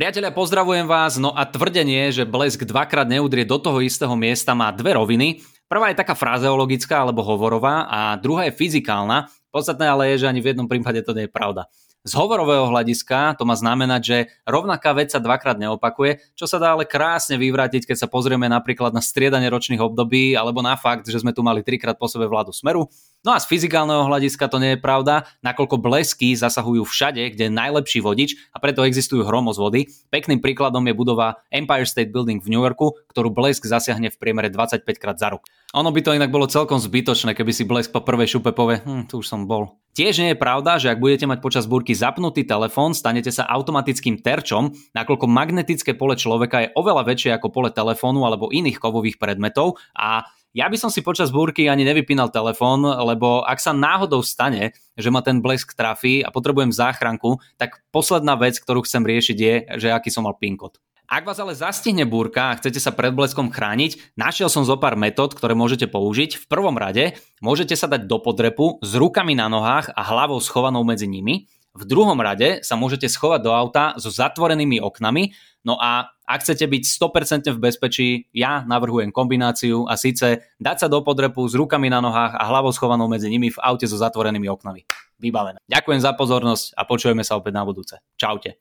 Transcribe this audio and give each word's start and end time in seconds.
Priatelia, 0.00 0.32
pozdravujem 0.32 0.88
vás. 0.88 1.20
No 1.20 1.36
a 1.36 1.44
tvrdenie, 1.44 2.08
že 2.08 2.24
blesk 2.24 2.64
dvakrát 2.64 3.04
neudrie 3.04 3.44
do 3.44 3.60
toho 3.60 3.84
istého 3.84 4.16
miesta 4.16 4.56
má 4.56 4.72
dve 4.72 4.96
roviny. 4.96 5.44
Prvá 5.68 5.92
je 5.92 6.00
taká 6.00 6.16
frazeologická 6.16 7.04
alebo 7.04 7.20
hovorová 7.20 7.84
a 7.84 8.16
druhá 8.16 8.48
je 8.48 8.56
fyzikálna. 8.56 9.28
Podstatné 9.52 9.84
ale 9.84 10.16
je, 10.16 10.24
že 10.24 10.32
ani 10.32 10.40
v 10.40 10.56
jednom 10.56 10.64
prípade 10.64 11.04
to 11.04 11.12
nie 11.12 11.28
je 11.28 11.36
pravda. 11.36 11.68
Z 12.00 12.16
hovorového 12.16 12.64
hľadiska 12.72 13.36
to 13.36 13.44
má 13.44 13.52
znamenať, 13.52 14.00
že 14.00 14.18
rovnaká 14.48 14.96
vec 14.96 15.12
sa 15.12 15.20
dvakrát 15.20 15.60
neopakuje, 15.60 16.24
čo 16.32 16.48
sa 16.48 16.56
dá 16.56 16.72
ale 16.72 16.88
krásne 16.88 17.36
vyvrátiť, 17.36 17.84
keď 17.84 17.96
sa 18.00 18.08
pozrieme 18.08 18.48
napríklad 18.48 18.96
na 18.96 19.04
striedanie 19.04 19.52
ročných 19.52 19.84
období 19.84 20.32
alebo 20.32 20.64
na 20.64 20.80
fakt, 20.80 21.04
že 21.04 21.20
sme 21.20 21.36
tu 21.36 21.44
mali 21.44 21.60
trikrát 21.60 22.00
po 22.00 22.08
sebe 22.08 22.24
vládu 22.24 22.56
Smeru. 22.56 22.88
No 23.20 23.36
a 23.36 23.38
z 23.38 23.52
fyzikálneho 23.52 24.08
hľadiska 24.08 24.48
to 24.48 24.56
nie 24.56 24.72
je 24.72 24.80
pravda, 24.80 25.28
nakoľko 25.44 25.76
blesky 25.76 26.32
zasahujú 26.32 26.88
všade, 26.88 27.20
kde 27.36 27.52
je 27.52 27.52
najlepší 27.52 28.00
vodič 28.00 28.48
a 28.56 28.64
preto 28.64 28.80
existujú 28.80 29.28
hromos 29.28 29.60
vody. 29.60 29.92
Pekným 30.08 30.40
príkladom 30.40 30.80
je 30.88 30.96
budova 30.96 31.44
Empire 31.52 31.84
State 31.84 32.16
Building 32.16 32.40
v 32.40 32.48
New 32.48 32.64
Yorku, 32.64 32.96
ktorú 33.12 33.28
blesk 33.28 33.68
zasiahne 33.68 34.08
v 34.08 34.16
priemere 34.16 34.48
25 34.48 34.88
krát 34.96 35.20
za 35.20 35.36
rok. 35.36 35.44
Ono 35.76 35.92
by 35.92 36.00
to 36.00 36.16
inak 36.16 36.32
bolo 36.32 36.48
celkom 36.48 36.80
zbytočné, 36.80 37.36
keby 37.36 37.52
si 37.52 37.68
blesk 37.68 37.92
po 37.92 38.00
prvej 38.00 38.40
šupe 38.40 38.56
povie, 38.56 38.80
hm, 38.80 39.04
tu 39.04 39.20
už 39.20 39.28
som 39.28 39.44
bol. 39.44 39.76
Tiež 39.90 40.22
nie 40.22 40.30
je 40.32 40.38
pravda, 40.38 40.78
že 40.78 40.94
ak 40.94 41.02
budete 41.02 41.26
mať 41.26 41.42
počas 41.42 41.66
búrky 41.66 41.98
zapnutý 41.98 42.46
telefón, 42.46 42.94
stanete 42.94 43.34
sa 43.34 43.42
automatickým 43.50 44.22
terčom, 44.22 44.70
nakoľko 44.94 45.26
magnetické 45.26 45.98
pole 45.98 46.14
človeka 46.14 46.62
je 46.62 46.72
oveľa 46.78 47.02
väčšie 47.10 47.30
ako 47.34 47.50
pole 47.50 47.70
telefónu 47.74 48.22
alebo 48.22 48.54
iných 48.54 48.78
kovových 48.78 49.18
predmetov 49.18 49.82
a 49.98 50.30
ja 50.50 50.66
by 50.66 50.74
som 50.74 50.90
si 50.90 51.06
počas 51.06 51.30
búrky 51.30 51.70
ani 51.70 51.86
nevypínal 51.86 52.34
telefón, 52.34 52.82
lebo 52.82 53.46
ak 53.46 53.62
sa 53.62 53.70
náhodou 53.70 54.18
stane, 54.26 54.74
že 54.98 55.06
ma 55.06 55.22
ten 55.22 55.38
blesk 55.38 55.78
trafí 55.78 56.26
a 56.26 56.34
potrebujem 56.34 56.74
záchranku, 56.74 57.38
tak 57.54 57.86
posledná 57.94 58.34
vec, 58.34 58.58
ktorú 58.58 58.82
chcem 58.82 59.06
riešiť 59.06 59.38
je, 59.38 59.54
že 59.78 59.88
aký 59.94 60.10
som 60.10 60.26
mal 60.26 60.34
PIN 60.34 60.58
kód. 60.58 60.82
Ak 61.10 61.26
vás 61.26 61.42
ale 61.42 61.58
zastihne 61.58 62.06
búrka 62.06 62.54
a 62.54 62.56
chcete 62.62 62.78
sa 62.78 62.94
pred 62.94 63.10
bleskom 63.10 63.50
chrániť, 63.50 64.14
našiel 64.14 64.46
som 64.46 64.62
zo 64.62 64.78
pár 64.78 64.94
metód, 64.94 65.34
ktoré 65.34 65.58
môžete 65.58 65.90
použiť. 65.90 66.38
V 66.38 66.44
prvom 66.46 66.78
rade 66.78 67.18
môžete 67.42 67.74
sa 67.74 67.90
dať 67.90 68.06
do 68.06 68.22
podrepu 68.22 68.78
s 68.78 68.94
rukami 68.94 69.34
na 69.34 69.50
nohách 69.50 69.90
a 69.90 70.06
hlavou 70.06 70.38
schovanou 70.38 70.86
medzi 70.86 71.10
nimi. 71.10 71.50
V 71.74 71.82
druhom 71.82 72.14
rade 72.14 72.62
sa 72.62 72.78
môžete 72.78 73.10
schovať 73.10 73.42
do 73.42 73.50
auta 73.50 73.98
so 73.98 74.06
zatvorenými 74.06 74.78
oknami. 74.78 75.34
No 75.66 75.74
a 75.82 76.14
ak 76.30 76.46
chcete 76.46 76.70
byť 76.70 76.82
100% 76.86 77.50
v 77.50 77.58
bezpečí, 77.58 78.08
ja 78.30 78.62
navrhujem 78.62 79.10
kombináciu 79.10 79.90
a 79.90 79.98
síce 79.98 80.46
dať 80.62 80.76
sa 80.78 80.86
do 80.86 81.02
podrepu 81.02 81.42
s 81.42 81.58
rukami 81.58 81.90
na 81.90 81.98
nohách 81.98 82.38
a 82.38 82.46
hlavou 82.46 82.70
schovanou 82.70 83.10
medzi 83.10 83.26
nimi 83.26 83.50
v 83.50 83.58
aute 83.58 83.90
so 83.90 83.98
zatvorenými 83.98 84.46
oknami. 84.46 84.86
Vybavené. 85.18 85.58
Ďakujem 85.66 86.00
za 86.06 86.14
pozornosť 86.14 86.78
a 86.78 86.86
počujeme 86.86 87.26
sa 87.26 87.34
opäť 87.34 87.58
na 87.58 87.66
budúce. 87.66 87.98
Čaute. 88.14 88.56